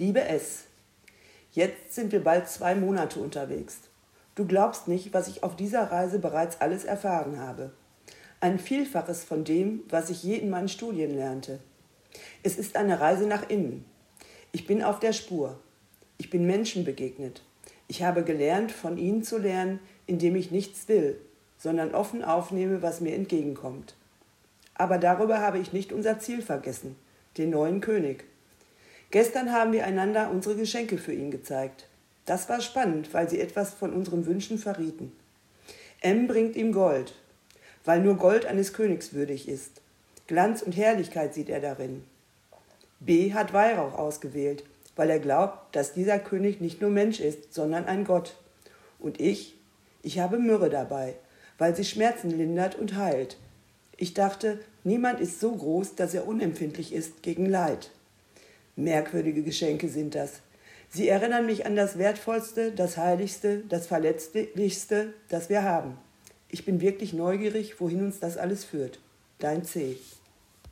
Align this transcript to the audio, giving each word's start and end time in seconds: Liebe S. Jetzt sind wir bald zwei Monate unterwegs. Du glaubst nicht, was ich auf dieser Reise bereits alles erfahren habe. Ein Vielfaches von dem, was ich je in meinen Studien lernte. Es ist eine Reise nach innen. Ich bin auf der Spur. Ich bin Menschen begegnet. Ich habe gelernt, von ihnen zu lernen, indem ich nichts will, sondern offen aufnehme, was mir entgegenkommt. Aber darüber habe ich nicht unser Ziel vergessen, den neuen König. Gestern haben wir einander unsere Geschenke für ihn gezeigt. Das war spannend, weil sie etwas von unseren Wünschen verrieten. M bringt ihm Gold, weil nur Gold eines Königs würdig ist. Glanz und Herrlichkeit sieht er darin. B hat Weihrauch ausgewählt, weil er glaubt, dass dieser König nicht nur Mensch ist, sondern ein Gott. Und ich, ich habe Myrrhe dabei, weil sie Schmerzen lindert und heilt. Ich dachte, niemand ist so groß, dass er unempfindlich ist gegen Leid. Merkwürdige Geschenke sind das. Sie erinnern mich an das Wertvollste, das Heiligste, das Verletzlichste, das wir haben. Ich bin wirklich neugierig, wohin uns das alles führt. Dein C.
Liebe 0.00 0.22
S. 0.22 0.66
Jetzt 1.50 1.92
sind 1.92 2.12
wir 2.12 2.22
bald 2.22 2.48
zwei 2.48 2.76
Monate 2.76 3.18
unterwegs. 3.18 3.78
Du 4.36 4.46
glaubst 4.46 4.86
nicht, 4.86 5.12
was 5.12 5.26
ich 5.26 5.42
auf 5.42 5.56
dieser 5.56 5.90
Reise 5.90 6.20
bereits 6.20 6.60
alles 6.60 6.84
erfahren 6.84 7.40
habe. 7.40 7.72
Ein 8.38 8.60
Vielfaches 8.60 9.24
von 9.24 9.42
dem, 9.42 9.80
was 9.88 10.08
ich 10.08 10.22
je 10.22 10.36
in 10.36 10.50
meinen 10.50 10.68
Studien 10.68 11.16
lernte. 11.16 11.58
Es 12.44 12.58
ist 12.58 12.76
eine 12.76 13.00
Reise 13.00 13.26
nach 13.26 13.50
innen. 13.50 13.84
Ich 14.52 14.68
bin 14.68 14.84
auf 14.84 15.00
der 15.00 15.12
Spur. 15.12 15.58
Ich 16.16 16.30
bin 16.30 16.46
Menschen 16.46 16.84
begegnet. 16.84 17.42
Ich 17.88 18.04
habe 18.04 18.22
gelernt, 18.22 18.70
von 18.70 18.98
ihnen 18.98 19.24
zu 19.24 19.36
lernen, 19.36 19.80
indem 20.06 20.36
ich 20.36 20.52
nichts 20.52 20.86
will, 20.86 21.20
sondern 21.56 21.92
offen 21.92 22.22
aufnehme, 22.22 22.82
was 22.82 23.00
mir 23.00 23.16
entgegenkommt. 23.16 23.96
Aber 24.74 24.98
darüber 24.98 25.40
habe 25.40 25.58
ich 25.58 25.72
nicht 25.72 25.92
unser 25.92 26.20
Ziel 26.20 26.40
vergessen, 26.40 26.94
den 27.36 27.50
neuen 27.50 27.80
König. 27.80 28.26
Gestern 29.10 29.52
haben 29.52 29.72
wir 29.72 29.86
einander 29.86 30.30
unsere 30.30 30.54
Geschenke 30.54 30.98
für 30.98 31.14
ihn 31.14 31.30
gezeigt. 31.30 31.86
Das 32.26 32.48
war 32.50 32.60
spannend, 32.60 33.14
weil 33.14 33.28
sie 33.30 33.40
etwas 33.40 33.72
von 33.72 33.94
unseren 33.94 34.26
Wünschen 34.26 34.58
verrieten. 34.58 35.12
M 36.00 36.26
bringt 36.26 36.56
ihm 36.56 36.72
Gold, 36.72 37.14
weil 37.86 38.02
nur 38.02 38.16
Gold 38.16 38.44
eines 38.44 38.74
Königs 38.74 39.14
würdig 39.14 39.48
ist. 39.48 39.80
Glanz 40.26 40.60
und 40.60 40.76
Herrlichkeit 40.76 41.32
sieht 41.32 41.48
er 41.48 41.60
darin. 41.60 42.04
B 43.00 43.32
hat 43.32 43.54
Weihrauch 43.54 43.94
ausgewählt, 43.94 44.62
weil 44.94 45.08
er 45.08 45.20
glaubt, 45.20 45.74
dass 45.74 45.94
dieser 45.94 46.18
König 46.18 46.60
nicht 46.60 46.82
nur 46.82 46.90
Mensch 46.90 47.18
ist, 47.18 47.54
sondern 47.54 47.86
ein 47.86 48.04
Gott. 48.04 48.36
Und 48.98 49.20
ich, 49.20 49.56
ich 50.02 50.18
habe 50.18 50.38
Myrrhe 50.38 50.68
dabei, 50.68 51.14
weil 51.56 51.74
sie 51.74 51.84
Schmerzen 51.84 52.30
lindert 52.30 52.74
und 52.74 52.96
heilt. 52.96 53.38
Ich 53.96 54.12
dachte, 54.12 54.58
niemand 54.84 55.20
ist 55.20 55.40
so 55.40 55.52
groß, 55.52 55.94
dass 55.94 56.12
er 56.12 56.28
unempfindlich 56.28 56.92
ist 56.92 57.22
gegen 57.22 57.46
Leid. 57.46 57.90
Merkwürdige 58.78 59.42
Geschenke 59.42 59.88
sind 59.88 60.14
das. 60.14 60.40
Sie 60.88 61.08
erinnern 61.08 61.46
mich 61.46 61.66
an 61.66 61.74
das 61.74 61.98
Wertvollste, 61.98 62.70
das 62.70 62.96
Heiligste, 62.96 63.64
das 63.68 63.88
Verletzlichste, 63.88 65.12
das 65.28 65.48
wir 65.48 65.64
haben. 65.64 65.98
Ich 66.48 66.64
bin 66.64 66.80
wirklich 66.80 67.12
neugierig, 67.12 67.80
wohin 67.80 68.04
uns 68.04 68.20
das 68.20 68.38
alles 68.38 68.64
führt. 68.64 69.00
Dein 69.40 69.64
C. 69.64 69.96